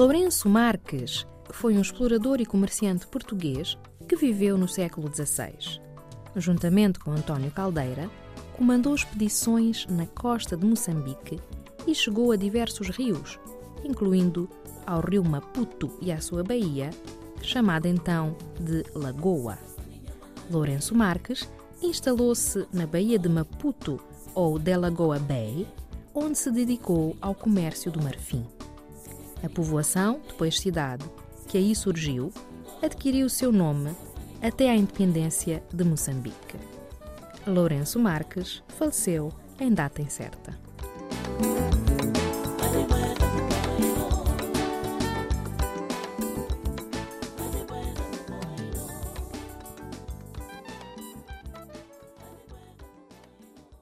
Lourenço 0.00 0.48
Marques 0.48 1.26
foi 1.50 1.76
um 1.76 1.82
explorador 1.82 2.40
e 2.40 2.46
comerciante 2.46 3.06
português 3.06 3.76
que 4.08 4.16
viveu 4.16 4.56
no 4.56 4.66
século 4.66 5.14
XVI. 5.14 5.78
Juntamente 6.34 6.98
com 6.98 7.10
António 7.10 7.50
Caldeira, 7.50 8.10
comandou 8.56 8.94
expedições 8.94 9.86
na 9.90 10.06
costa 10.06 10.56
de 10.56 10.64
Moçambique 10.64 11.38
e 11.86 11.94
chegou 11.94 12.32
a 12.32 12.36
diversos 12.36 12.88
rios, 12.88 13.38
incluindo 13.84 14.48
ao 14.86 15.02
rio 15.02 15.22
Maputo 15.22 15.94
e 16.00 16.10
à 16.10 16.18
sua 16.18 16.42
baía, 16.42 16.88
chamada 17.42 17.86
então 17.86 18.34
de 18.58 18.82
Lagoa. 18.94 19.58
Lourenço 20.50 20.94
Marques 20.94 21.46
instalou-se 21.82 22.66
na 22.72 22.86
Baía 22.86 23.18
de 23.18 23.28
Maputo, 23.28 24.00
ou 24.34 24.58
Delagoa 24.58 25.18
Bay, 25.18 25.68
onde 26.14 26.38
se 26.38 26.50
dedicou 26.50 27.14
ao 27.20 27.34
comércio 27.34 27.92
do 27.92 28.02
marfim. 28.02 28.46
A 29.42 29.48
povoação, 29.48 30.20
depois 30.26 30.58
cidade, 30.58 31.04
que 31.48 31.56
aí 31.58 31.74
surgiu, 31.74 32.32
adquiriu 32.82 33.28
seu 33.28 33.50
nome 33.50 33.90
até 34.42 34.70
à 34.70 34.76
independência 34.76 35.62
de 35.72 35.84
Moçambique. 35.84 36.56
Lourenço 37.46 37.98
Marques 37.98 38.62
faleceu 38.68 39.32
em 39.58 39.72
data 39.72 40.02
incerta. 40.02 40.58